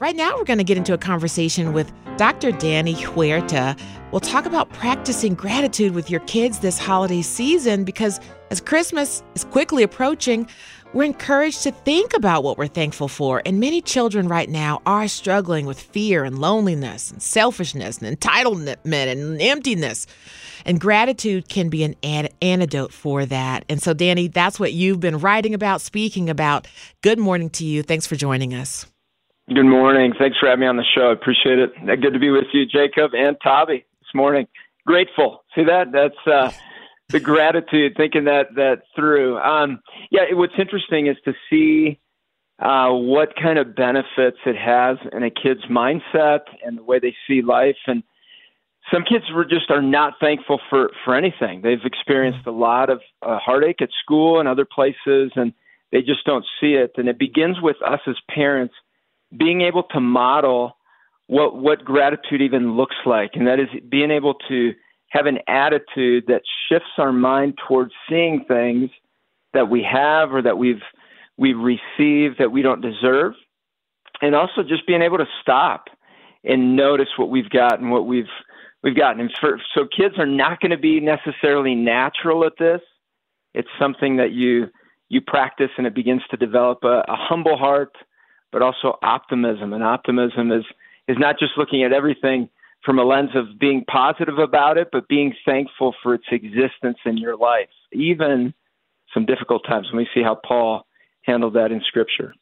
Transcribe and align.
Right 0.00 0.16
now, 0.16 0.34
we're 0.34 0.44
going 0.44 0.56
to 0.56 0.64
get 0.64 0.78
into 0.78 0.94
a 0.94 0.98
conversation 0.98 1.74
with 1.74 1.92
Dr. 2.16 2.52
Danny 2.52 2.94
Huerta. 2.94 3.78
We'll 4.10 4.20
talk 4.20 4.46
about 4.46 4.70
practicing 4.70 5.34
gratitude 5.34 5.92
with 5.92 6.08
your 6.08 6.20
kids 6.20 6.60
this 6.60 6.78
holiday 6.78 7.20
season 7.20 7.84
because 7.84 8.18
as 8.50 8.62
Christmas 8.62 9.22
is 9.34 9.44
quickly 9.44 9.82
approaching, 9.82 10.48
we're 10.94 11.04
encouraged 11.04 11.64
to 11.64 11.72
think 11.72 12.16
about 12.16 12.42
what 12.44 12.56
we're 12.56 12.66
thankful 12.66 13.08
for, 13.08 13.42
and 13.44 13.60
many 13.60 13.82
children 13.82 14.26
right 14.26 14.48
now 14.48 14.80
are 14.86 15.06
struggling 15.06 15.66
with 15.66 15.78
fear 15.78 16.24
and 16.24 16.38
loneliness 16.38 17.10
and 17.10 17.20
selfishness 17.20 17.98
and 17.98 18.18
entitlement 18.18 18.78
and 18.86 19.42
emptiness. 19.42 20.06
And 20.64 20.80
gratitude 20.80 21.50
can 21.50 21.68
be 21.68 21.84
an 21.84 21.94
antidote 22.40 22.94
for 22.94 23.26
that. 23.26 23.66
And 23.68 23.82
so, 23.82 23.92
Danny, 23.92 24.28
that's 24.28 24.58
what 24.58 24.72
you've 24.72 24.98
been 24.98 25.18
writing 25.18 25.52
about, 25.52 25.82
speaking 25.82 26.30
about. 26.30 26.66
Good 27.02 27.18
morning 27.18 27.50
to 27.50 27.66
you. 27.66 27.82
Thanks 27.82 28.06
for 28.06 28.16
joining 28.16 28.54
us. 28.54 28.86
Good 29.52 29.64
morning. 29.64 30.12
Thanks 30.16 30.38
for 30.38 30.48
having 30.48 30.60
me 30.60 30.66
on 30.68 30.76
the 30.76 30.84
show. 30.94 31.08
I 31.08 31.12
appreciate 31.12 31.58
it. 31.58 31.74
Good 32.00 32.12
to 32.12 32.20
be 32.20 32.30
with 32.30 32.46
you, 32.52 32.66
Jacob 32.66 33.14
and 33.14 33.36
Toby, 33.42 33.84
this 34.00 34.14
morning. 34.14 34.46
Grateful. 34.86 35.42
See 35.56 35.64
that? 35.64 35.90
That's 35.90 36.14
uh, 36.24 36.52
the 37.08 37.18
gratitude, 37.18 37.94
thinking 37.96 38.26
that 38.26 38.54
that 38.54 38.82
through. 38.94 39.38
Um, 39.38 39.80
yeah, 40.12 40.32
what's 40.34 40.52
interesting 40.56 41.08
is 41.08 41.16
to 41.24 41.34
see 41.50 41.98
uh, 42.60 42.90
what 42.90 43.34
kind 43.34 43.58
of 43.58 43.74
benefits 43.74 44.36
it 44.46 44.54
has 44.56 44.98
in 45.12 45.24
a 45.24 45.30
kid's 45.30 45.64
mindset 45.68 46.42
and 46.64 46.78
the 46.78 46.84
way 46.84 47.00
they 47.00 47.16
see 47.26 47.42
life. 47.42 47.78
And 47.88 48.04
some 48.94 49.02
kids 49.02 49.24
were 49.34 49.44
just 49.44 49.68
are 49.72 49.82
not 49.82 50.14
thankful 50.20 50.60
for 50.70 50.90
for 51.04 51.16
anything. 51.16 51.62
They've 51.62 51.84
experienced 51.84 52.46
a 52.46 52.52
lot 52.52 52.88
of 52.88 53.00
uh, 53.20 53.40
heartache 53.40 53.82
at 53.82 53.88
school 54.00 54.38
and 54.38 54.48
other 54.48 54.64
places, 54.64 55.32
and 55.34 55.52
they 55.90 56.02
just 56.02 56.24
don't 56.24 56.46
see 56.60 56.74
it. 56.74 56.92
And 56.98 57.08
it 57.08 57.18
begins 57.18 57.60
with 57.60 57.82
us 57.84 57.98
as 58.06 58.14
parents 58.32 58.74
being 59.36 59.62
able 59.62 59.84
to 59.84 60.00
model 60.00 60.76
what 61.26 61.56
what 61.56 61.84
gratitude 61.84 62.42
even 62.42 62.76
looks 62.76 62.96
like, 63.06 63.30
and 63.34 63.46
that 63.46 63.60
is 63.60 63.68
being 63.88 64.10
able 64.10 64.34
to 64.48 64.72
have 65.10 65.26
an 65.26 65.38
attitude 65.46 66.24
that 66.28 66.42
shifts 66.68 66.90
our 66.98 67.12
mind 67.12 67.58
towards 67.68 67.92
seeing 68.08 68.44
things 68.46 68.90
that 69.52 69.68
we 69.68 69.82
have 69.82 70.32
or 70.32 70.42
that 70.42 70.58
we've 70.58 70.82
we've 71.36 71.58
received 71.58 72.38
that 72.38 72.52
we 72.52 72.62
don't 72.62 72.80
deserve 72.80 73.34
and 74.20 74.34
also 74.34 74.62
just 74.62 74.86
being 74.86 75.02
able 75.02 75.18
to 75.18 75.26
stop 75.40 75.86
and 76.44 76.76
notice 76.76 77.08
what 77.16 77.30
we've 77.30 77.50
got 77.50 77.80
and 77.80 77.90
what 77.90 78.06
we've 78.06 78.24
we've 78.82 78.96
gotten. 78.96 79.20
And 79.20 79.30
for, 79.40 79.60
so 79.74 79.86
kids 79.86 80.14
are 80.18 80.26
not 80.26 80.60
going 80.60 80.70
to 80.70 80.78
be 80.78 81.00
necessarily 81.00 81.74
natural 81.74 82.44
at 82.44 82.52
this. 82.58 82.80
It's 83.54 83.68
something 83.78 84.16
that 84.16 84.32
you 84.32 84.68
you 85.08 85.20
practice 85.20 85.70
and 85.76 85.86
it 85.86 85.94
begins 85.94 86.22
to 86.30 86.36
develop 86.36 86.84
a, 86.84 87.02
a 87.08 87.16
humble 87.16 87.56
heart 87.56 87.92
but 88.52 88.62
also 88.62 88.98
optimism 89.02 89.72
and 89.72 89.82
optimism 89.82 90.52
is 90.52 90.64
is 91.08 91.16
not 91.18 91.38
just 91.38 91.52
looking 91.56 91.82
at 91.82 91.92
everything 91.92 92.48
from 92.84 92.98
a 92.98 93.04
lens 93.04 93.30
of 93.34 93.58
being 93.58 93.84
positive 93.90 94.38
about 94.38 94.78
it, 94.78 94.88
but 94.92 95.08
being 95.08 95.34
thankful 95.44 95.94
for 96.02 96.14
its 96.14 96.24
existence 96.30 96.98
in 97.04 97.16
your 97.16 97.36
life, 97.36 97.68
even 97.92 98.54
some 99.12 99.26
difficult 99.26 99.64
times. 99.68 99.88
When 99.92 99.98
we 99.98 100.08
see 100.14 100.22
how 100.22 100.36
Paul 100.46 100.86
handled 101.22 101.54
that 101.54 101.72
in 101.72 101.80
Scripture. 101.86 102.34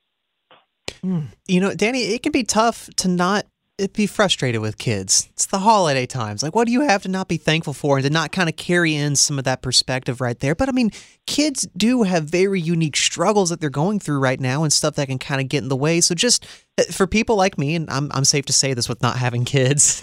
Hmm. 1.01 1.27
You 1.47 1.61
know, 1.61 1.75
Danny, 1.75 2.03
it 2.15 2.23
can 2.23 2.33
be 2.33 2.45
tough 2.45 2.89
to 2.97 3.09
not 3.09 3.47
be 3.95 4.07
frustrated 4.07 4.61
with 4.61 4.77
kids. 4.77 5.29
It's 5.35 5.47
the 5.47 5.61
holiday 5.61 6.05
times. 6.05 6.43
Like, 6.43 6.55
what 6.55 6.67
do 6.67 6.73
you 6.73 6.81
have 6.81 7.03
to 7.03 7.09
not 7.09 7.29
be 7.29 7.37
thankful 7.37 7.73
for 7.73 7.99
and 7.99 8.05
to 8.05 8.11
not 8.11 8.33
kind 8.33 8.49
of 8.49 8.57
carry 8.57 8.95
in 8.95 9.15
some 9.15 9.39
of 9.39 9.45
that 9.45 9.63
perspective 9.63 10.21
right 10.21 10.39
there? 10.39 10.57
But 10.57 10.69
I 10.69 10.73
mean, 10.73 10.91
kids 11.27 11.69
do 11.77 12.03
have 12.03 12.25
very 12.25 12.61
unique 12.61 12.97
struggles 12.97 13.51
that 13.51 13.61
they're 13.61 13.71
going 13.71 14.01
through 14.01 14.19
right 14.19 14.41
now 14.41 14.65
and 14.65 14.73
stuff 14.73 14.97
that 14.97 15.07
can 15.07 15.19
kind 15.19 15.41
of 15.41 15.49
get 15.49 15.63
in 15.63 15.69
the 15.69 15.77
way. 15.77 16.01
So, 16.01 16.15
just 16.15 16.45
uh, 16.77 16.85
for 16.91 17.07
people 17.07 17.37
like 17.37 17.57
me, 17.57 17.77
and 17.77 17.89
I'm, 17.89 18.11
I'm 18.13 18.25
safe 18.25 18.47
to 18.47 18.53
say 18.53 18.75
this 18.75 18.89
with 18.89 19.01
not 19.01 19.17
having 19.17 19.45
kids, 19.45 20.03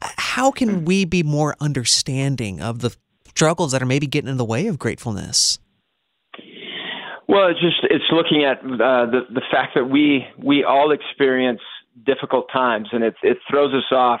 how 0.00 0.50
can 0.50 0.86
we 0.86 1.04
be 1.04 1.22
more 1.22 1.54
understanding 1.60 2.62
of 2.62 2.78
the 2.78 2.96
struggles 3.28 3.72
that 3.72 3.82
are 3.82 3.86
maybe 3.86 4.06
getting 4.06 4.30
in 4.30 4.38
the 4.38 4.44
way 4.44 4.66
of 4.68 4.78
gratefulness? 4.78 5.58
Well, 7.28 7.48
it's 7.48 7.60
just 7.60 7.76
it's 7.84 8.04
looking 8.10 8.44
at 8.44 8.58
uh, 8.58 9.06
the 9.06 9.20
the 9.30 9.42
fact 9.50 9.72
that 9.74 9.84
we 9.84 10.26
we 10.36 10.64
all 10.64 10.92
experience 10.92 11.60
difficult 12.04 12.46
times, 12.52 12.88
and 12.92 13.04
it 13.04 13.14
it 13.22 13.38
throws 13.48 13.72
us 13.74 13.90
off 13.90 14.20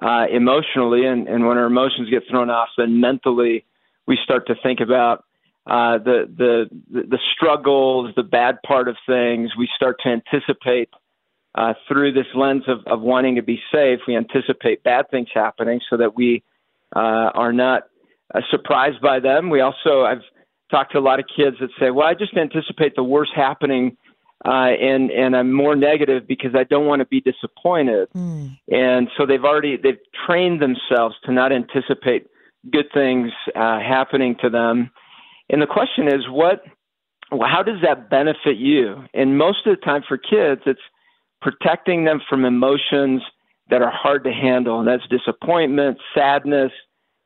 uh, 0.00 0.26
emotionally, 0.30 1.06
and 1.06 1.28
and 1.28 1.46
when 1.46 1.58
our 1.58 1.66
emotions 1.66 2.10
get 2.10 2.22
thrown 2.30 2.50
off, 2.50 2.68
then 2.76 3.00
mentally 3.00 3.64
we 4.06 4.18
start 4.24 4.46
to 4.46 4.54
think 4.62 4.80
about 4.80 5.24
uh, 5.66 5.98
the 5.98 6.28
the 6.36 6.68
the 6.90 7.18
struggles, 7.34 8.12
the 8.16 8.22
bad 8.22 8.58
part 8.66 8.88
of 8.88 8.96
things. 9.06 9.50
We 9.56 9.68
start 9.76 10.00
to 10.04 10.08
anticipate 10.08 10.90
uh, 11.54 11.74
through 11.86 12.12
this 12.12 12.26
lens 12.34 12.64
of, 12.66 12.78
of 12.86 13.00
wanting 13.00 13.36
to 13.36 13.42
be 13.42 13.60
safe. 13.72 14.00
We 14.06 14.16
anticipate 14.16 14.82
bad 14.82 15.10
things 15.10 15.28
happening, 15.32 15.80
so 15.88 15.96
that 15.98 16.16
we 16.16 16.42
uh, 16.96 17.30
are 17.34 17.52
not 17.52 17.84
uh, 18.34 18.40
surprised 18.50 19.00
by 19.00 19.20
them. 19.20 19.50
We 19.50 19.60
also 19.60 20.02
I've 20.02 20.22
talked 20.70 20.92
to 20.92 20.98
a 20.98 21.00
lot 21.00 21.20
of 21.20 21.26
kids 21.34 21.56
that 21.60 21.70
say, 21.78 21.90
"Well, 21.90 22.06
I 22.06 22.14
just 22.14 22.36
anticipate 22.36 22.96
the 22.96 23.04
worst 23.04 23.32
happening 23.34 23.96
uh, 24.44 24.74
and 24.80 25.10
and 25.10 25.36
I'm 25.36 25.52
more 25.52 25.76
negative 25.76 26.26
because 26.26 26.54
I 26.54 26.64
don't 26.64 26.86
want 26.86 27.00
to 27.00 27.06
be 27.06 27.20
disappointed. 27.20 28.08
Mm. 28.14 28.58
And 28.70 29.08
so 29.16 29.26
they've 29.26 29.44
already 29.44 29.76
they've 29.76 30.00
trained 30.26 30.60
themselves 30.60 31.16
to 31.24 31.32
not 31.32 31.52
anticipate 31.52 32.26
good 32.70 32.86
things 32.92 33.30
uh, 33.54 33.80
happening 33.80 34.36
to 34.42 34.50
them. 34.50 34.90
And 35.48 35.62
the 35.62 35.66
question 35.66 36.08
is, 36.08 36.28
what? 36.28 36.64
How 37.30 37.62
does 37.62 37.80
that 37.82 38.10
benefit 38.10 38.58
you? 38.58 39.04
And 39.14 39.38
most 39.38 39.66
of 39.66 39.74
the 39.74 39.82
time 39.82 40.02
for 40.06 40.18
kids, 40.18 40.60
it's 40.66 40.80
protecting 41.40 42.04
them 42.04 42.20
from 42.28 42.44
emotions 42.44 43.22
that 43.70 43.80
are 43.80 43.90
hard 43.90 44.24
to 44.24 44.32
handle, 44.32 44.78
and 44.80 44.86
that's 44.86 45.06
disappointment, 45.08 45.98
sadness, 46.14 46.72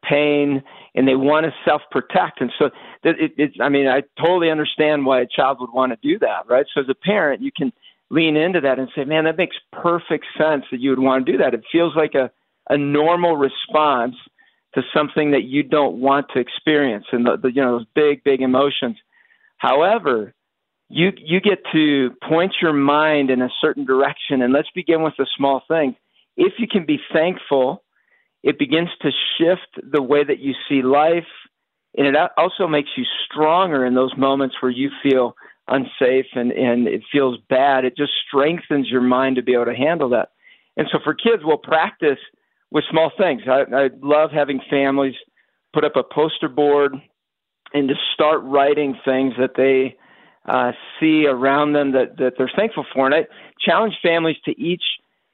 pain, 0.09 0.62
and 0.94 1.06
they 1.09 1.15
want 1.15 1.47
to 1.47 1.53
self 1.65 1.83
protect. 1.91 2.41
And 2.41 2.53
so 2.59 2.67
it, 3.03 3.33
it, 3.36 3.53
I 3.60 3.69
mean, 3.69 3.86
I 3.86 4.03
totally 4.21 4.51
understand 4.51 5.07
why 5.07 5.21
a 5.21 5.27
child 5.27 5.59
would 5.60 5.72
want 5.72 5.92
to 5.92 5.98
do 6.03 6.19
that, 6.21 6.48
right? 6.48 6.66
So 6.75 6.80
as 6.80 6.89
a 6.89 6.95
parent, 6.95 7.42
you 7.42 7.51
can 7.57 7.72
lean 8.10 8.36
into 8.36 8.60
that 8.60 8.78
and 8.78 8.89
say, 8.95 9.04
man, 9.04 9.25
that 9.25 9.36
makes 9.36 9.57
perfect 9.72 10.27
sense 10.39 10.65
that 10.71 10.80
you 10.80 10.91
would 10.91 10.98
want 10.98 11.27
to 11.27 11.33
do 11.33 11.39
that. 11.39 11.54
It 11.54 11.65
feels 11.72 11.95
like 11.97 12.15
a, 12.15 12.30
a 12.69 12.78
normal 12.78 13.36
response 13.36 14.15
to 14.77 14.83
something 14.95 15.30
that 15.30 15.45
you 15.45 15.63
don't 15.63 15.98
want 16.01 16.27
to 16.34 16.39
experience 16.39 17.07
and 17.10 17.27
the, 17.27 17.39
the 17.42 17.51
you 17.51 17.63
know 17.63 17.78
those 17.78 17.86
big 17.95 18.22
big 18.22 18.42
emotions 18.42 18.97
however 19.57 20.34
you 20.91 21.13
you 21.16 21.41
get 21.41 21.59
to 21.72 22.10
point 22.28 22.54
your 22.60 22.75
mind 22.75 23.30
in 23.30 23.41
a 23.41 23.48
certain 23.60 23.86
direction 23.86 24.42
and 24.42 24.53
let's 24.53 24.69
begin 24.75 25.03
with 25.03 25.15
the 25.19 25.27
small 25.36 25.63
things 25.66 25.95
if 26.36 26.53
you 26.59 26.69
can 26.69 26.84
be 26.84 26.98
thankful 27.10 27.83
it 28.42 28.59
begins 28.59 28.91
to 29.03 29.10
shift 29.38 29.91
the 29.92 30.03
way 30.03 30.24
that 30.24 30.38
you 30.38 30.54
see 30.68 30.83
life 30.83 31.27
and 31.97 32.06
it 32.06 32.16
also 32.36 32.66
makes 32.66 32.91
you 32.97 33.04
stronger 33.24 33.86
in 33.86 33.94
those 33.94 34.16
moments 34.16 34.56
where 34.60 34.71
you 34.71 34.91
feel 35.03 35.34
unsafe 35.68 36.27
and, 36.34 36.53
and 36.53 36.86
it 36.86 37.03
feels 37.10 37.38
bad. 37.48 37.84
It 37.84 37.97
just 37.97 38.12
strengthens 38.27 38.88
your 38.91 39.00
mind 39.00 39.36
to 39.36 39.42
be 39.42 39.54
able 39.54 39.65
to 39.66 39.74
handle 39.74 40.10
that. 40.10 40.28
And 40.77 40.86
so 40.92 40.98
for 41.03 41.15
kids, 41.15 41.42
we'll 41.42 41.56
practice 41.56 42.18
with 42.71 42.84
small 42.91 43.10
things. 43.16 43.42
I, 43.48 43.65
I 43.74 43.91
love 44.03 44.30
having 44.30 44.60
families 44.68 45.15
put 45.72 45.84
up 45.84 45.97
a 45.97 46.03
poster 46.03 46.48
board 46.48 46.94
and 47.72 47.89
to 47.89 47.94
start 48.12 48.42
writing 48.44 48.98
things 49.04 49.34
that 49.39 49.54
they 49.56 49.97
uh, 50.47 50.72
see 51.00 51.27
around 51.27 51.72
them 51.72 51.92
that, 51.92 52.18
that 52.18 52.34
they're 52.36 52.50
thankful 52.54 52.84
for. 52.94 53.06
And 53.06 53.15
I 53.15 53.27
challenge 53.59 53.94
families 54.03 54.36
to 54.44 54.53
each 54.60 54.84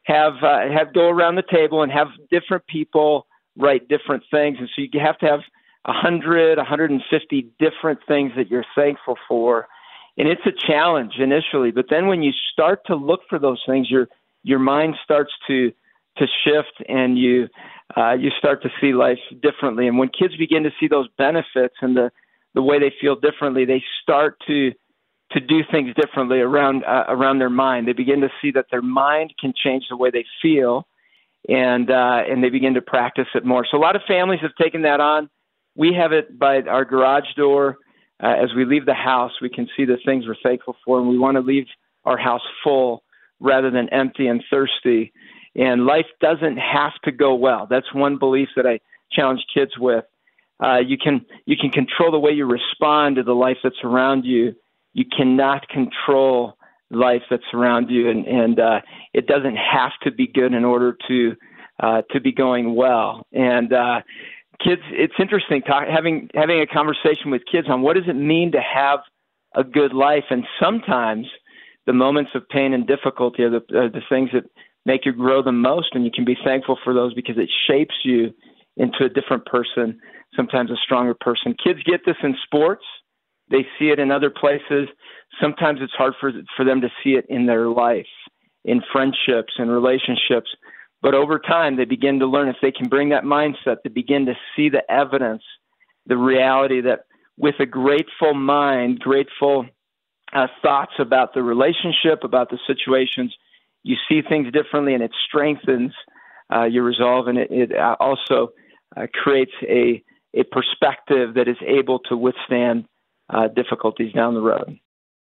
have 0.04 0.34
uh, 0.42 0.68
have 0.72 0.92
go 0.92 1.08
around 1.08 1.36
the 1.36 1.44
table 1.50 1.82
and 1.82 1.92
have 1.92 2.08
different 2.30 2.66
people 2.66 3.26
write 3.56 3.88
different 3.88 4.24
things. 4.30 4.58
And 4.58 4.68
so 4.74 4.82
you 4.82 5.00
have 5.00 5.18
to 5.18 5.26
have 5.26 5.40
100, 5.84 6.58
150 6.58 7.46
different 7.58 8.00
things 8.06 8.32
that 8.36 8.50
you're 8.50 8.64
thankful 8.74 9.16
for. 9.28 9.68
And 10.16 10.28
it's 10.28 10.42
a 10.46 10.52
challenge 10.52 11.14
initially, 11.18 11.70
but 11.70 11.86
then 11.88 12.06
when 12.06 12.22
you 12.22 12.32
start 12.52 12.80
to 12.86 12.94
look 12.94 13.20
for 13.28 13.38
those 13.38 13.62
things, 13.66 13.90
your 13.90 14.08
your 14.42 14.58
mind 14.58 14.96
starts 15.02 15.32
to 15.46 15.72
to 16.18 16.26
shift 16.44 16.82
and 16.88 17.18
you 17.18 17.48
uh, 17.96 18.12
you 18.12 18.30
start 18.38 18.62
to 18.62 18.70
see 18.80 18.92
life 18.92 19.18
differently. 19.42 19.86
And 19.88 19.98
when 19.98 20.08
kids 20.08 20.36
begin 20.36 20.64
to 20.64 20.70
see 20.78 20.88
those 20.88 21.08
benefits 21.16 21.74
and 21.80 21.96
the 21.96 22.10
the 22.54 22.62
way 22.62 22.78
they 22.78 22.92
feel 23.00 23.16
differently, 23.16 23.64
they 23.64 23.82
start 24.02 24.36
to 24.46 24.72
to 25.34 25.40
do 25.40 25.60
things 25.70 25.94
differently 25.94 26.40
around 26.40 26.84
uh, 26.84 27.04
around 27.08 27.38
their 27.38 27.50
mind. 27.50 27.88
They 27.88 27.92
begin 27.92 28.20
to 28.20 28.28
see 28.40 28.50
that 28.52 28.66
their 28.70 28.82
mind 28.82 29.34
can 29.40 29.52
change 29.54 29.84
the 29.88 29.96
way 29.96 30.10
they 30.10 30.24
feel, 30.40 30.86
and 31.48 31.90
uh, 31.90 32.22
and 32.28 32.42
they 32.42 32.50
begin 32.50 32.74
to 32.74 32.82
practice 32.82 33.28
it 33.34 33.44
more. 33.44 33.66
So 33.70 33.76
a 33.76 33.80
lot 33.80 33.96
of 33.96 34.02
families 34.06 34.40
have 34.42 34.54
taken 34.60 34.82
that 34.82 35.00
on. 35.00 35.30
We 35.74 35.94
have 35.94 36.12
it 36.12 36.38
by 36.38 36.60
our 36.62 36.84
garage 36.84 37.32
door. 37.36 37.78
Uh, 38.22 38.34
as 38.40 38.54
we 38.54 38.64
leave 38.64 38.86
the 38.86 38.94
house, 38.94 39.32
we 39.40 39.48
can 39.48 39.68
see 39.76 39.84
the 39.84 39.98
things 40.04 40.26
we're 40.26 40.36
thankful 40.42 40.76
for, 40.84 41.00
and 41.00 41.08
we 41.08 41.18
want 41.18 41.36
to 41.36 41.40
leave 41.40 41.66
our 42.04 42.16
house 42.16 42.42
full 42.62 43.02
rather 43.40 43.70
than 43.70 43.88
empty 43.88 44.28
and 44.28 44.44
thirsty. 44.48 45.12
And 45.56 45.84
life 45.84 46.06
doesn't 46.20 46.56
have 46.56 46.92
to 47.04 47.12
go 47.12 47.34
well. 47.34 47.66
That's 47.68 47.92
one 47.92 48.18
belief 48.18 48.48
that 48.56 48.66
I 48.66 48.80
challenge 49.10 49.44
kids 49.52 49.72
with. 49.78 50.04
Uh, 50.62 50.78
you 50.78 50.96
can 50.96 51.26
you 51.44 51.56
can 51.56 51.70
control 51.70 52.12
the 52.12 52.18
way 52.18 52.30
you 52.30 52.46
respond 52.46 53.16
to 53.16 53.22
the 53.22 53.34
life 53.34 53.58
that's 53.62 53.82
around 53.82 54.24
you. 54.24 54.54
You 54.94 55.04
cannot 55.16 55.68
control 55.68 56.56
life 56.90 57.22
that's 57.30 57.42
around 57.54 57.90
you, 57.90 58.10
and 58.10 58.26
and 58.26 58.60
uh, 58.60 58.80
it 59.14 59.26
doesn't 59.26 59.56
have 59.56 59.92
to 60.02 60.10
be 60.10 60.26
good 60.26 60.52
in 60.52 60.64
order 60.64 60.96
to 61.08 61.36
uh, 61.82 62.02
to 62.10 62.20
be 62.20 62.32
going 62.32 62.74
well. 62.74 63.26
And 63.32 63.72
uh, 63.72 64.00
kids, 64.64 64.82
it's 64.90 65.14
interesting 65.18 65.62
talk, 65.62 65.84
having 65.88 66.28
having 66.34 66.60
a 66.60 66.66
conversation 66.66 67.30
with 67.30 67.42
kids 67.50 67.68
on 67.70 67.82
what 67.82 67.96
does 67.96 68.08
it 68.08 68.16
mean 68.16 68.52
to 68.52 68.60
have 68.60 69.00
a 69.54 69.64
good 69.64 69.92
life, 69.92 70.24
and 70.30 70.44
sometimes 70.60 71.26
the 71.86 71.92
moments 71.92 72.30
of 72.34 72.48
pain 72.48 72.72
and 72.72 72.86
difficulty 72.86 73.42
are 73.42 73.50
the, 73.50 73.76
are 73.76 73.88
the 73.88 74.02
things 74.08 74.30
that 74.32 74.44
make 74.86 75.04
you 75.04 75.12
grow 75.12 75.42
the 75.42 75.52
most, 75.52 75.88
and 75.94 76.04
you 76.04 76.10
can 76.14 76.24
be 76.24 76.36
thankful 76.44 76.78
for 76.84 76.94
those 76.94 77.14
because 77.14 77.36
it 77.38 77.50
shapes 77.66 77.94
you 78.04 78.32
into 78.76 79.04
a 79.04 79.08
different 79.08 79.44
person, 79.46 80.00
sometimes 80.34 80.70
a 80.70 80.76
stronger 80.82 81.14
person. 81.14 81.54
Kids 81.62 81.80
get 81.84 82.00
this 82.06 82.16
in 82.22 82.34
sports. 82.44 82.84
They 83.50 83.66
see 83.78 83.90
it 83.90 83.98
in 83.98 84.10
other 84.10 84.30
places. 84.30 84.88
Sometimes 85.40 85.80
it's 85.82 85.92
hard 85.94 86.14
for 86.20 86.32
for 86.56 86.64
them 86.64 86.80
to 86.80 86.88
see 87.02 87.10
it 87.10 87.26
in 87.28 87.46
their 87.46 87.68
life, 87.68 88.06
in 88.64 88.82
friendships 88.92 89.54
and 89.58 89.70
relationships. 89.70 90.50
But 91.02 91.14
over 91.14 91.38
time, 91.38 91.76
they 91.76 91.84
begin 91.84 92.20
to 92.20 92.26
learn 92.26 92.48
if 92.48 92.56
they 92.62 92.70
can 92.70 92.88
bring 92.88 93.08
that 93.08 93.24
mindset, 93.24 93.78
they 93.82 93.90
begin 93.90 94.26
to 94.26 94.34
see 94.54 94.68
the 94.68 94.88
evidence, 94.90 95.42
the 96.06 96.16
reality 96.16 96.80
that 96.82 97.06
with 97.36 97.56
a 97.58 97.66
grateful 97.66 98.34
mind, 98.34 99.00
grateful 99.00 99.66
uh, 100.32 100.46
thoughts 100.62 100.92
about 100.98 101.34
the 101.34 101.42
relationship, 101.42 102.22
about 102.22 102.50
the 102.50 102.58
situations, 102.66 103.34
you 103.82 103.96
see 104.08 104.22
things 104.22 104.52
differently, 104.52 104.94
and 104.94 105.02
it 105.02 105.10
strengthens 105.26 105.92
uh, 106.54 106.64
your 106.64 106.84
resolve, 106.84 107.26
and 107.28 107.38
it, 107.38 107.50
it 107.50 107.76
uh, 107.76 107.96
also 107.98 108.52
uh, 108.96 109.06
creates 109.12 109.52
a 109.62 110.02
a 110.34 110.44
perspective 110.44 111.34
that 111.34 111.46
is 111.46 111.58
able 111.66 111.98
to 111.98 112.16
withstand 112.16 112.86
uh, 113.30 113.48
difficulties 113.48 114.12
down 114.12 114.34
the 114.34 114.40
road. 114.40 114.78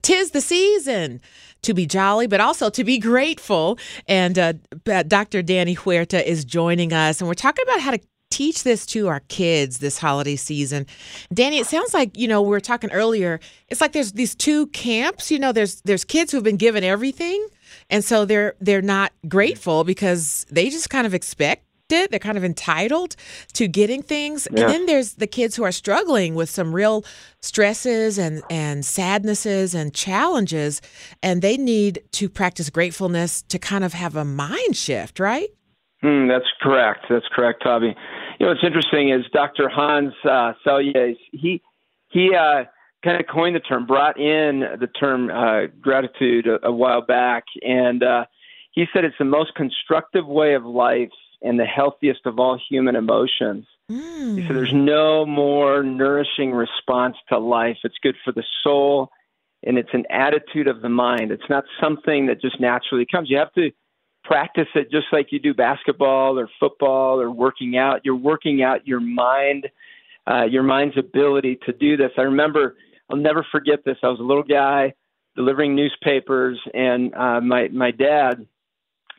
Tis 0.03 0.33
the 0.33 0.41
season 0.41 1.21
to 1.63 1.75
be 1.75 1.87
jolly, 1.87 2.27
but 2.27 2.41
also 2.41 2.71
to 2.71 2.83
be 2.83 2.99
grateful. 2.99 3.79
And 4.09 4.39
uh, 4.39 4.55
Dr. 5.07 5.43
Danny 5.43 5.75
Huerta 5.75 6.27
is 6.27 6.45
joining 6.45 6.93
us, 6.93 7.21
and 7.21 7.29
we're 7.29 7.35
talking 7.35 7.65
about 7.65 7.81
how 7.81 7.93
to 7.93 8.01
teach 8.31 8.65
this 8.65 8.87
to 8.87 9.09
our 9.09 9.21
kids 9.29 9.79
this 9.79 9.99
holiday 9.99 10.37
season. 10.37 10.87
Danny, 11.33 11.59
it 11.59 11.67
sounds 11.67 11.93
like, 11.93 12.17
you 12.17 12.27
know, 12.27 12.41
we 12.41 12.49
were 12.49 12.61
talking 12.61 12.91
earlier, 12.91 13.39
it's 13.69 13.81
like 13.81 13.93
there's 13.93 14.13
these 14.13 14.35
two 14.35 14.67
camps, 14.69 15.31
you 15.31 15.39
know, 15.39 15.53
there's 15.53 15.83
there's 15.83 16.05
kids 16.05 16.33
who've 16.33 16.43
been 16.43 16.57
given 16.57 16.83
everything 16.83 17.47
and 17.91 18.05
so 18.05 18.25
they're 18.25 18.55
they're 18.61 18.83
not 18.83 19.13
grateful 19.29 19.85
because 19.85 20.47
they 20.51 20.69
just 20.71 20.91
kind 20.91 21.07
of 21.07 21.15
expect 21.15 21.67
it. 21.93 22.11
They're 22.11 22.19
kind 22.19 22.39
of 22.39 22.45
entitled 22.45 23.17
to 23.55 23.69
getting 23.69 24.03
things. 24.03 24.49
Yeah. 24.51 24.63
And 24.63 24.71
then 24.71 24.87
there's 24.87 25.15
the 25.15 25.27
kids 25.27 25.57
who 25.57 25.65
are 25.65 25.73
struggling 25.73 26.35
with 26.35 26.51
some 26.51 26.75
real 26.75 27.05
stresses 27.41 28.19
and, 28.19 28.43
and 28.51 28.85
sadnesses 28.85 29.75
and 29.75 29.95
challenges, 29.95 30.81
and 31.23 31.43
they 31.43 31.57
need 31.57 32.03
to 32.13 32.29
practice 32.29 32.71
gratefulness 32.71 33.43
to 33.43 33.59
kind 33.59 33.85
of 33.85 33.93
have 33.93 34.17
a 34.17 34.25
mind 34.25 34.77
shift, 34.77 35.21
right? 35.21 35.49
Mm, 36.03 36.29
that's 36.29 36.51
correct. 36.61 37.07
That's 37.09 37.27
correct, 37.33 37.63
Toby. 37.65 37.95
You 38.39 38.47
know, 38.47 38.53
what's 38.53 38.65
interesting 38.65 39.11
is 39.11 39.25
Dr. 39.33 39.69
Hans 39.69 40.15
uh, 40.25 40.53
Selye, 40.67 41.17
he, 41.31 41.63
he, 42.11 42.35
uh, 42.35 42.65
kind 43.05 43.21
of 43.21 43.27
coined 43.27 43.57
the 43.57 43.61
term, 43.61 43.87
brought 43.87 44.19
in 44.19 44.61
the 44.81 44.87
term 44.87 45.31
uh, 45.31 45.67
gratitude 45.81 46.47
a, 46.47 46.67
a, 46.67 46.73
while 46.73 47.03
back, 47.05 47.45
and 47.63 48.03
uh, 48.03 48.25
he 48.73 48.85
said 48.93 49.05
it's 49.05 49.17
the 49.19 49.25
most 49.25 49.55
constructive 49.55 50.27
way 50.27 50.55
of 50.55 50.65
life 50.65 51.11
and 51.43 51.59
the 51.59 51.65
healthiest 51.65 52.21
of 52.27 52.39
all 52.39 52.59
human 52.69 52.97
emotions. 52.97 53.67
Mm. 53.91 54.39
He 54.39 54.47
said 54.47 54.57
there's 54.57 54.73
no 54.73 55.27
more 55.27 55.83
nourishing 55.83 56.53
response 56.53 57.17
to 57.29 57.39
life. 57.39 57.79
It's 57.85 57.99
good 58.03 58.17
for 58.25 58.33
the 58.33 58.45
soul, 58.63 59.11
and 59.63 59.79
it's 59.79 59.93
an 59.93 60.05
attitude 60.11 60.69
of 60.69 60.83
the 60.83 60.89
mind. 60.89 61.31
It's 61.31 61.49
not 61.51 61.65
something 61.81 62.27
that 62.27 62.41
just 62.41 62.61
naturally 62.61 63.07
comes. 63.11 63.29
You 63.31 63.39
have 63.39 63.53
to 63.55 63.71
practice 64.25 64.69
it 64.75 64.91
just 64.91 65.07
like 65.13 65.33
you 65.33 65.41
do 65.41 65.53
basketball 65.53 66.39
or 66.39 66.49
football 66.61 67.21
or 67.21 67.31
working 67.31 67.77
out. 67.77 68.03
You're 68.05 68.17
working 68.17 68.63
out 68.63 68.87
your 68.87 69.01
mind, 69.01 69.69
uh, 70.31 70.45
your 70.45 70.63
mind's 70.63 70.97
ability 70.97 71.59
to 71.67 71.73
do 71.73 71.97
this. 71.97 72.13
I 72.17 72.23
remember, 72.23 72.77
I'll 73.11 73.17
never 73.17 73.45
forget 73.51 73.85
this. 73.85 73.97
I 74.03 74.09
was 74.09 74.21
a 74.21 74.25
little 74.25 74.45
guy 74.45 74.95
delivering 75.35 75.75
newspapers, 75.75 76.61
and 76.75 77.15
uh, 77.15 77.41
my 77.41 77.69
my 77.69 77.91
dad 77.91 78.47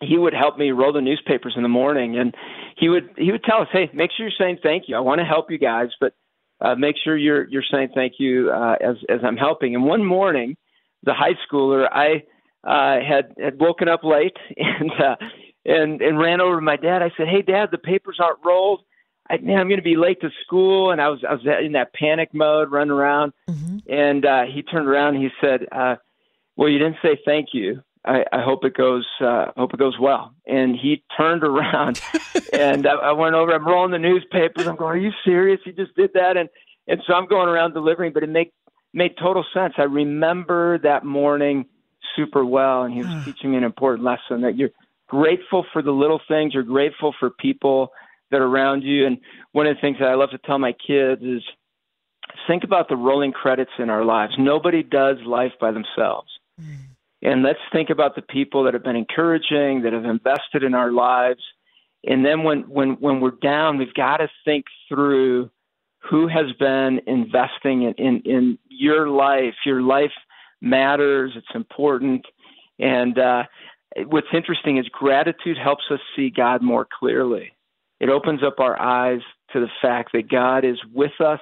he 0.08 0.18
would 0.18 0.34
help 0.34 0.58
me 0.58 0.72
roll 0.72 0.94
the 0.94 1.02
newspapers 1.02 1.54
in 1.56 1.64
the 1.64 1.70
morning 1.70 2.18
and 2.18 2.36
he 2.78 2.90
would 2.90 3.10
he 3.18 3.32
would 3.32 3.44
tell 3.44 3.62
us 3.62 3.68
hey 3.72 3.90
make 3.94 4.12
sure 4.16 4.28
you're 4.28 4.38
saying 4.38 4.60
thank 4.64 4.84
you. 4.88 4.96
I 4.96 5.00
want 5.00 5.20
to 5.20 5.26
help 5.26 5.52
you 5.52 5.58
guys 5.58 5.90
but 6.00 6.14
uh, 6.62 6.76
make 6.76 6.96
sure 7.04 7.18
you're 7.18 7.48
you're 7.50 7.64
saying 7.72 7.90
thank 7.94 8.14
you 8.20 8.52
uh, 8.52 8.76
as 8.82 8.96
as 9.10 9.20
i'm 9.24 9.38
helping. 9.38 9.76
And 9.76 9.84
one 9.86 10.06
morning 10.06 10.56
the 11.04 11.14
high 11.14 11.36
schooler 11.48 11.88
i 11.92 12.24
uh 12.64 13.00
had 13.06 13.34
had 13.38 13.60
woken 13.60 13.88
up 13.88 14.04
late 14.04 14.38
and 14.58 14.92
uh 14.92 15.16
and 15.66 16.02
and 16.02 16.20
ran 16.20 16.42
over 16.42 16.56
to 16.56 16.62
my 16.62 16.78
dad. 16.78 17.02
I 17.02 17.12
said 17.18 17.28
hey 17.28 17.42
dad 17.42 17.70
the 17.72 17.78
papers 17.78 18.18
aren't 18.20 18.40
rolled. 18.46 18.82
I, 19.30 19.38
man, 19.38 19.58
I'm 19.58 19.68
going 19.68 19.80
to 19.80 19.84
be 19.84 19.96
late 19.96 20.20
to 20.22 20.30
school, 20.46 20.92
and 20.92 21.02
I 21.02 21.08
was 21.08 21.24
I 21.28 21.34
was 21.34 21.42
in 21.64 21.74
that 21.74 21.94
panic 21.94 22.34
mode, 22.34 22.72
running 22.72 22.92
around, 22.92 23.34
mm-hmm. 23.50 23.78
and 23.90 24.26
uh, 24.26 24.44
he 24.54 24.64
turned 24.64 24.88
around 24.88 25.16
and 25.16 25.24
he 25.24 25.30
said, 25.40 25.66
uh, 25.72 25.96
"Well, 26.58 26.70
you 26.70 26.78
didn't 26.78 26.98
say 27.02 27.18
thank 27.26 27.50
you." 27.54 27.82
I, 28.06 28.26
I 28.32 28.42
hope 28.42 28.66
it 28.66 28.76
goes. 28.76 29.06
Uh, 29.20 29.46
hope 29.56 29.74
it 29.74 29.80
goes 29.80 29.98
well. 30.00 30.34
And 30.46 30.76
he 30.76 31.04
turned 31.16 31.44
around, 31.44 32.02
and 32.54 32.86
I, 32.86 32.94
I 32.94 33.12
went 33.14 33.36
over. 33.36 33.54
I'm 33.54 33.66
rolling 33.66 33.92
the 33.92 34.00
newspapers. 34.00 34.68
I'm 34.68 34.76
going, 34.76 34.92
"Are 34.92 35.02
you 35.02 35.12
serious? 35.24 35.60
He 35.64 35.72
just 35.72 35.96
did 35.96 36.12
that?" 36.14 36.38
And 36.38 36.50
and 36.88 37.02
so 37.08 37.14
I'm 37.14 37.28
going 37.28 37.48
around 37.48 37.74
delivering, 37.74 38.14
but 38.14 38.24
it 38.24 38.30
made 38.30 38.52
made 38.94 39.16
total 39.18 39.46
sense. 39.54 39.74
I 39.78 39.84
remember 39.84 40.80
that 40.80 41.06
morning 41.06 41.66
super 42.16 42.46
well, 42.46 42.84
and 42.84 42.94
he 42.94 43.02
was 43.02 43.26
teaching 43.26 43.52
me 43.52 43.58
an 43.58 43.64
important 43.64 44.04
lesson 44.04 44.42
that 44.42 44.56
you're 44.56 44.72
grateful 45.08 45.66
for 45.72 45.82
the 45.82 45.92
little 45.92 46.20
things. 46.28 46.54
You're 46.54 46.64
grateful 46.64 47.14
for 47.20 47.30
people 47.30 47.92
that 48.32 48.42
are 48.42 48.46
around 48.46 48.82
you. 48.84 49.06
And 49.06 49.20
one 49.52 49.68
of 49.68 49.76
the 49.76 49.82
things 49.82 49.98
that 50.00 50.08
I 50.08 50.16
love 50.16 50.32
to 50.32 50.40
tell 50.40 50.58
my 50.58 50.74
kids 50.74 51.22
is 51.22 51.44
think 52.48 52.64
about 52.64 52.90
the 52.90 52.96
rolling 52.96 53.32
credits 53.32 53.72
in 53.80 53.90
our 53.90 54.04
lives. 54.04 54.34
Nobody 54.38 54.84
does 54.84 55.18
life 55.26 55.54
by 55.60 55.72
themselves. 55.72 56.30
Mm. 56.60 56.78
And 57.24 57.42
let's 57.42 57.60
think 57.72 57.90
about 57.90 58.16
the 58.16 58.22
people 58.22 58.66
that 58.66 58.74
have 58.74 58.84
been 58.84 58.98
encouraging, 58.98 59.84
that 59.84 59.94
have 59.94 60.04
invested 60.04 60.62
in 60.62 60.76
our 60.76 60.92
lives. 60.92 61.42
And 62.04 62.26
then 62.26 62.44
when, 62.44 62.64
when, 62.64 62.92
when 63.00 63.22
we're 63.22 63.32
down, 63.32 63.78
we've 63.78 63.94
got 63.94 64.18
to 64.18 64.28
think 64.44 64.66
through 64.90 65.50
who 66.10 66.28
has 66.28 66.52
been 66.60 67.00
investing 67.08 67.84
in, 67.84 67.94
in, 67.94 68.22
in 68.26 68.58
your 68.68 69.08
life. 69.08 69.54
Your 69.66 69.82
life 69.82 70.12
matters, 70.62 71.32
it's 71.36 71.56
important. 71.56 72.26
And 72.78 73.18
uh, 73.18 73.44
what's 74.08 74.28
interesting 74.34 74.78
is 74.78 74.86
gratitude 74.90 75.58
helps 75.58 75.84
us 75.90 76.00
see 76.18 76.30
God 76.30 76.62
more 76.62 76.86
clearly. 77.00 77.54
It 78.02 78.10
opens 78.10 78.44
up 78.44 78.60
our 78.60 78.78
eyes 78.78 79.22
to 79.54 79.62
the 79.62 79.70
fact 79.82 80.12
that 80.12 80.30
God 80.30 80.66
is 80.66 80.78
with 80.94 81.22
us 81.22 81.40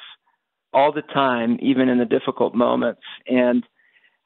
all 0.74 0.92
the 0.92 1.02
time, 1.02 1.58
even 1.60 1.90
in 1.90 1.98
the 1.98 2.06
difficult 2.06 2.54
moments. 2.54 3.02
And 3.28 3.66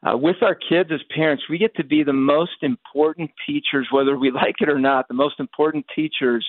uh, 0.05 0.15
with 0.15 0.38
our 0.41 0.55
kids 0.55 0.91
as 0.93 1.01
parents, 1.13 1.43
we 1.50 1.57
get 1.57 1.75
to 1.75 1.83
be 1.83 2.03
the 2.03 2.13
most 2.13 2.62
important 2.62 3.31
teachers, 3.47 3.88
whether 3.91 4.17
we 4.17 4.31
like 4.43 4.55
it 4.62 4.69
or 4.69 4.79
not, 4.79 5.07
the 5.07 5.13
most 5.13 5.39
important 5.39 5.85
teachers 5.95 6.47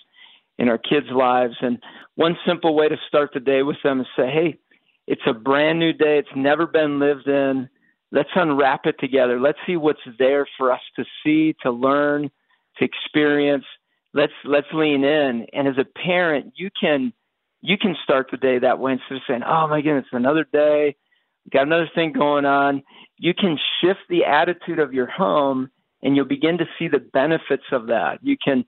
in 0.58 0.68
our 0.68 0.78
kids' 0.78 1.06
lives. 1.10 1.54
And 1.60 1.78
one 2.14 2.36
simple 2.46 2.74
way 2.74 2.88
to 2.88 2.96
start 3.08 3.30
the 3.32 3.40
day 3.40 3.62
with 3.62 3.76
them 3.82 4.00
is 4.00 4.06
say, 4.16 4.30
hey, 4.30 4.58
It's 5.06 5.22
a 5.26 5.32
brand 5.32 5.78
new 5.78 5.92
day. 5.92 6.18
It's 6.18 6.36
never 6.36 6.66
been 6.66 6.98
lived 6.98 7.28
in. 7.28 7.68
Let's 8.12 8.30
unwrap 8.34 8.86
it 8.86 8.96
together. 8.98 9.40
Let's 9.40 9.58
see 9.66 9.76
what's 9.76 10.00
there 10.18 10.46
for 10.56 10.72
us 10.72 10.80
to 10.96 11.04
see, 11.22 11.54
to 11.62 11.70
learn, 11.70 12.30
to 12.78 12.84
experience. 12.84 13.64
Let's 14.14 14.32
let's 14.44 14.66
lean 14.72 15.04
in. 15.04 15.46
And 15.52 15.68
as 15.68 15.76
a 15.78 15.84
parent, 15.84 16.54
you 16.56 16.70
can 16.80 17.12
you 17.60 17.76
can 17.76 17.96
start 18.04 18.28
the 18.30 18.36
day 18.36 18.58
that 18.60 18.78
way 18.78 18.92
instead 18.92 19.16
of 19.16 19.22
saying, 19.28 19.42
"Oh 19.44 19.66
my 19.66 19.80
goodness, 19.82 20.06
another 20.12 20.46
day, 20.50 20.96
got 21.52 21.62
another 21.66 21.90
thing 21.94 22.12
going 22.12 22.44
on." 22.44 22.82
You 23.18 23.32
can 23.34 23.58
shift 23.80 24.00
the 24.08 24.24
attitude 24.24 24.78
of 24.78 24.92
your 24.92 25.06
home, 25.06 25.70
and 26.02 26.14
you'll 26.14 26.26
begin 26.26 26.58
to 26.58 26.66
see 26.78 26.88
the 26.88 26.98
benefits 26.98 27.64
of 27.72 27.86
that. 27.86 28.18
You 28.22 28.36
can 28.42 28.64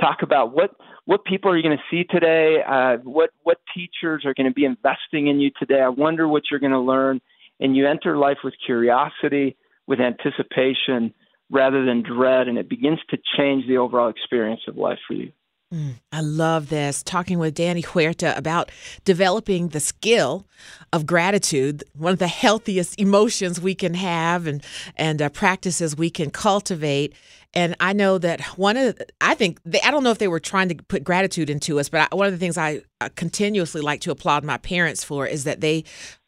talk 0.00 0.22
about 0.22 0.52
what 0.54 0.72
what 1.04 1.24
people 1.24 1.50
are 1.50 1.56
you 1.56 1.62
going 1.62 1.76
to 1.76 1.84
see 1.90 2.04
today, 2.04 2.62
uh, 2.66 2.96
what 2.98 3.30
what 3.42 3.58
teachers 3.74 4.24
are 4.24 4.34
going 4.34 4.48
to 4.48 4.54
be 4.54 4.64
investing 4.64 5.26
in 5.28 5.40
you 5.40 5.50
today. 5.58 5.80
I 5.80 5.88
wonder 5.88 6.26
what 6.28 6.44
you're 6.50 6.60
going 6.60 6.72
to 6.72 6.80
learn, 6.80 7.20
and 7.60 7.76
you 7.76 7.86
enter 7.86 8.16
life 8.16 8.38
with 8.44 8.54
curiosity, 8.64 9.56
with 9.86 10.00
anticipation, 10.00 11.12
rather 11.50 11.84
than 11.84 12.02
dread, 12.02 12.48
and 12.48 12.58
it 12.58 12.68
begins 12.68 12.98
to 13.10 13.18
change 13.36 13.66
the 13.66 13.78
overall 13.78 14.08
experience 14.08 14.62
of 14.68 14.76
life 14.76 14.98
for 15.06 15.14
you. 15.14 15.32
Mm, 15.72 15.94
I 16.12 16.20
love 16.20 16.68
this. 16.68 17.02
Talking 17.02 17.38
with 17.38 17.54
Danny 17.54 17.80
Huerta 17.80 18.36
about 18.36 18.70
developing 19.06 19.68
the 19.68 19.80
skill 19.80 20.46
of 20.92 21.06
gratitude, 21.06 21.82
one 21.96 22.12
of 22.12 22.18
the 22.18 22.26
healthiest 22.26 23.00
emotions 23.00 23.58
we 23.58 23.74
can 23.74 23.94
have 23.94 24.46
and, 24.46 24.62
and 24.96 25.22
uh, 25.22 25.30
practices 25.30 25.96
we 25.96 26.10
can 26.10 26.30
cultivate. 26.30 27.14
And 27.54 27.74
I 27.80 27.94
know 27.94 28.18
that 28.18 28.42
one 28.58 28.76
of 28.76 28.96
the, 28.96 29.06
I 29.22 29.34
think, 29.34 29.60
they, 29.64 29.80
I 29.80 29.90
don't 29.90 30.04
know 30.04 30.10
if 30.10 30.18
they 30.18 30.28
were 30.28 30.40
trying 30.40 30.68
to 30.68 30.74
put 30.74 31.04
gratitude 31.04 31.48
into 31.48 31.80
us, 31.80 31.88
but 31.88 32.08
I, 32.12 32.14
one 32.14 32.26
of 32.26 32.32
the 32.32 32.38
things 32.38 32.58
I 32.58 32.82
continuously 33.16 33.80
like 33.80 34.02
to 34.02 34.10
applaud 34.10 34.44
my 34.44 34.58
parents 34.58 35.02
for 35.02 35.26
is 35.26 35.44
that 35.44 35.62
they 35.62 35.84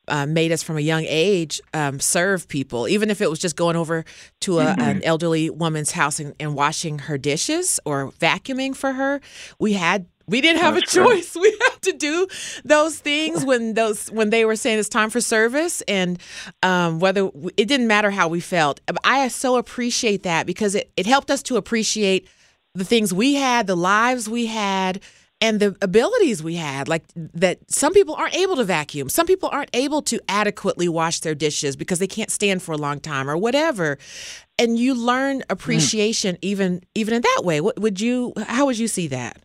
uh, 0.08 0.26
made 0.26 0.52
us 0.52 0.62
from 0.62 0.76
a 0.76 0.80
young 0.80 1.04
age 1.06 1.60
um, 1.72 2.00
serve 2.00 2.48
people, 2.48 2.88
even 2.88 3.10
if 3.10 3.20
it 3.20 3.30
was 3.30 3.38
just 3.38 3.56
going 3.56 3.76
over 3.76 4.04
to 4.42 4.58
a, 4.60 4.66
mm-hmm. 4.66 4.80
an 4.80 5.04
elderly 5.04 5.50
woman's 5.50 5.92
house 5.92 6.20
and, 6.20 6.34
and, 6.38 6.54
washing 6.54 7.00
her 7.00 7.18
dishes 7.18 7.80
or 7.84 8.10
vacuuming 8.12 8.76
for 8.76 8.92
her. 8.92 9.20
We 9.58 9.72
had 9.72 10.06
we 10.26 10.40
didn't 10.40 10.62
have 10.62 10.74
That's 10.74 10.96
a 10.96 11.04
choice. 11.04 11.36
We 11.40 11.50
had 11.50 11.82
to 11.82 11.92
do 11.92 12.26
those 12.64 12.98
things 12.98 13.44
when 13.44 13.74
those 13.74 14.10
when 14.10 14.30
they 14.30 14.44
were 14.44 14.56
saying 14.56 14.78
it's 14.78 14.88
time 14.88 15.10
for 15.10 15.20
service, 15.20 15.82
and 15.82 16.18
um, 16.62 16.98
whether 16.98 17.30
it 17.56 17.66
didn't 17.66 17.86
matter 17.86 18.10
how 18.10 18.28
we 18.28 18.40
felt. 18.40 18.80
I 19.04 19.28
so 19.28 19.56
appreciate 19.56 20.22
that 20.22 20.46
because 20.46 20.74
it, 20.74 20.90
it 20.96 21.06
helped 21.06 21.30
us 21.30 21.42
to 21.44 21.56
appreciate 21.56 22.28
the 22.74 22.84
things 22.84 23.12
we 23.12 23.34
had, 23.34 23.66
the 23.66 23.76
lives 23.76 24.28
we 24.28 24.46
had 24.46 25.00
and 25.44 25.60
the 25.60 25.76
abilities 25.82 26.42
we 26.42 26.54
had 26.54 26.88
like 26.88 27.04
that 27.14 27.58
some 27.70 27.92
people 27.92 28.14
aren't 28.14 28.34
able 28.34 28.56
to 28.56 28.64
vacuum. 28.64 29.10
Some 29.10 29.26
people 29.26 29.50
aren't 29.52 29.68
able 29.74 30.00
to 30.02 30.18
adequately 30.26 30.88
wash 30.88 31.20
their 31.20 31.34
dishes 31.34 31.76
because 31.76 31.98
they 31.98 32.06
can't 32.06 32.30
stand 32.30 32.62
for 32.62 32.72
a 32.72 32.78
long 32.78 32.98
time 32.98 33.28
or 33.28 33.36
whatever. 33.36 33.98
And 34.58 34.78
you 34.78 34.94
learn 34.94 35.42
appreciation 35.50 36.36
mm. 36.36 36.38
even 36.40 36.80
even 36.94 37.12
in 37.12 37.20
that 37.20 37.42
way. 37.44 37.60
What 37.60 37.78
would 37.78 38.00
you 38.00 38.32
how 38.46 38.64
would 38.64 38.78
you 38.78 38.88
see 38.88 39.06
that? 39.08 39.36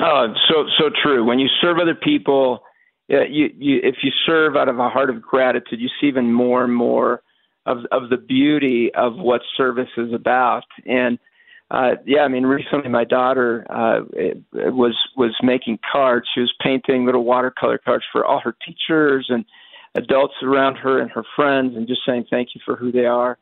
Oh 0.00 0.32
so 0.48 0.66
so 0.78 0.90
true. 1.02 1.24
When 1.24 1.40
you 1.40 1.48
serve 1.60 1.78
other 1.80 1.96
people 1.96 2.62
you, 3.08 3.50
you 3.58 3.80
if 3.82 3.96
you 4.04 4.12
serve 4.26 4.54
out 4.54 4.68
of 4.68 4.78
a 4.78 4.88
heart 4.88 5.10
of 5.10 5.20
gratitude 5.20 5.80
you 5.80 5.88
see 6.00 6.06
even 6.06 6.32
more 6.32 6.62
and 6.62 6.72
more 6.72 7.22
of 7.66 7.78
of 7.90 8.10
the 8.10 8.16
beauty 8.16 8.94
of 8.94 9.16
what 9.16 9.40
service 9.56 9.90
is 9.96 10.12
about. 10.12 10.62
And 10.86 11.18
uh, 11.70 11.96
yeah, 12.06 12.20
I 12.20 12.28
mean, 12.28 12.46
recently 12.46 12.88
my 12.88 13.04
daughter 13.04 13.66
uh, 13.68 14.00
it, 14.12 14.42
it 14.54 14.74
was 14.74 14.96
was 15.16 15.36
making 15.42 15.78
cards. 15.90 16.26
She 16.34 16.40
was 16.40 16.52
painting 16.62 17.04
little 17.04 17.24
watercolor 17.24 17.78
cards 17.78 18.04
for 18.10 18.24
all 18.24 18.40
her 18.40 18.56
teachers 18.64 19.26
and 19.28 19.44
adults 19.94 20.34
around 20.42 20.76
her 20.76 20.98
and 20.98 21.10
her 21.10 21.24
friends, 21.36 21.76
and 21.76 21.86
just 21.86 22.00
saying 22.06 22.26
thank 22.30 22.54
you 22.54 22.60
for 22.64 22.76
who 22.76 22.90
they 22.90 23.04
are. 23.04 23.36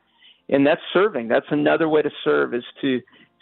And 0.49 0.65
that's 0.65 0.81
serving. 0.93 1.27
That's 1.27 1.45
another 1.49 1.87
way 1.87 2.01
to 2.01 2.11
serve 2.23 2.53
is 2.53 2.63
to 2.81 3.01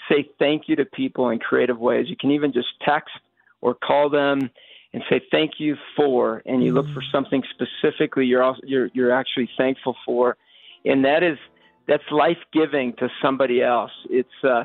say 0.09 0.29
thank 0.37 0.63
you 0.67 0.75
to 0.75 0.85
people 0.85 1.29
in 1.29 1.39
creative 1.39 1.79
ways. 1.79 2.07
You 2.07 2.17
can 2.17 2.31
even 2.31 2.53
just 2.53 2.67
text 2.83 3.13
or 3.61 3.73
call 3.73 4.09
them 4.09 4.51
and 4.93 5.03
say 5.09 5.21
thank 5.31 5.53
you 5.57 5.75
for, 5.95 6.41
and 6.45 6.63
you 6.63 6.73
look 6.73 6.87
for 6.93 7.01
mm. 7.01 7.11
something 7.11 7.43
specifically 7.49 8.25
you're 8.25 8.43
also, 8.43 8.61
you're 8.63 8.89
you're 8.93 9.11
actually 9.11 9.49
thankful 9.57 9.95
for, 10.05 10.37
and 10.85 11.03
that 11.05 11.23
is 11.23 11.37
that's 11.87 12.03
life 12.11 12.37
giving 12.53 12.93
to 12.93 13.09
somebody 13.21 13.61
else. 13.61 13.91
It's 14.09 14.29
uh, 14.43 14.63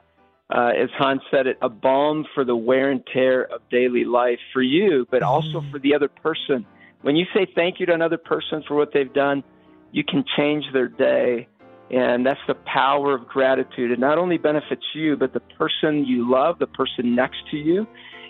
uh, 0.52 0.72
as 0.76 0.88
Hans 0.98 1.22
said 1.30 1.46
it, 1.46 1.58
a 1.62 1.68
balm 1.68 2.26
for 2.34 2.44
the 2.44 2.56
wear 2.56 2.90
and 2.90 3.02
tear 3.12 3.44
of 3.44 3.60
daily 3.70 4.04
life 4.04 4.38
for 4.52 4.62
you, 4.62 5.06
but 5.10 5.22
also 5.22 5.60
mm. 5.60 5.70
for 5.70 5.78
the 5.78 5.94
other 5.94 6.08
person. 6.08 6.66
When 7.02 7.16
you 7.16 7.24
say 7.32 7.46
thank 7.54 7.78
you 7.78 7.86
to 7.86 7.94
another 7.94 8.18
person 8.18 8.62
for 8.66 8.74
what 8.74 8.90
they've 8.92 9.12
done, 9.12 9.44
you 9.92 10.04
can 10.04 10.24
change 10.36 10.64
their 10.72 10.88
day. 10.88 11.48
And 11.90 12.24
that's 12.24 12.40
the 12.46 12.54
power 12.54 13.14
of 13.14 13.26
gratitude. 13.26 13.90
It 13.90 13.98
not 13.98 14.18
only 14.18 14.38
benefits 14.38 14.84
you, 14.94 15.16
but 15.16 15.32
the 15.32 15.40
person 15.40 16.04
you 16.04 16.30
love, 16.30 16.58
the 16.58 16.68
person 16.68 17.14
next 17.14 17.38
to 17.50 17.56
you. 17.56 17.86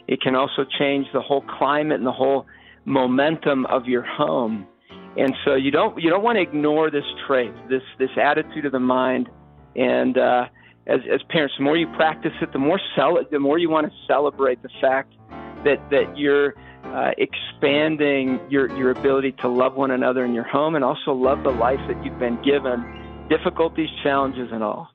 It 0.09 0.21
can 0.21 0.35
also 0.35 0.65
change 0.79 1.07
the 1.13 1.21
whole 1.21 1.43
climate 1.43 1.99
and 1.99 2.07
the 2.07 2.13
whole 2.13 2.47
momentum 2.85 3.67
of 3.67 3.87
your 3.87 4.03
home. 4.03 4.67
And 5.17 5.35
so 5.45 5.55
you 5.55 5.71
don't 5.71 6.01
you 6.01 6.09
don't 6.09 6.23
want 6.23 6.37
to 6.37 6.43
ignore 6.43 6.91
this 6.91 7.05
trait, 7.27 7.53
this 7.69 7.83
this 7.99 8.11
attitude 8.17 8.65
of 8.65 8.73
the 8.73 8.81
mind. 8.81 9.29
And 9.77 10.17
uh, 10.17 10.47
as, 10.91 11.01
as 11.13 11.23
parents, 11.29 11.55
the 11.57 11.65
more 11.65 11.77
you 11.77 11.87
practice 11.95 12.33
it, 12.43 12.53
the 12.53 12.59
more 12.59 12.81
cel- 12.97 13.25
the 13.31 13.39
more 13.39 13.59
you 13.59 13.71
want 13.71 13.87
to 13.87 13.93
celebrate 14.07 14.63
the 14.63 14.71
fact 14.81 15.15
that 15.65 15.79
that 15.91 16.19
you're 16.19 16.55
uh, 16.85 17.13
expanding 17.19 18.41
your 18.51 18.69
your 18.77 18.91
ability 18.91 19.33
to 19.41 19.49
love 19.49 19.75
one 19.75 19.91
another 19.91 20.25
in 20.25 20.35
your 20.35 20.45
home 20.45 20.75
and 20.75 20.85
also 20.85 21.13
love 21.13 21.43
the 21.45 21.51
life 21.51 21.81
that 21.89 22.05
you've 22.05 22.19
been 22.19 22.41
given, 22.43 23.27
difficulties, 23.29 23.89
challenges, 24.03 24.49
and 24.53 24.63
all. 24.63 24.89